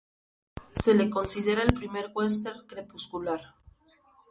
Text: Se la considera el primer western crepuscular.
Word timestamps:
Se 0.73 0.95
la 0.95 1.07
considera 1.11 1.61
el 1.61 1.73
primer 1.75 2.09
western 2.15 2.65
crepuscular. 2.65 3.53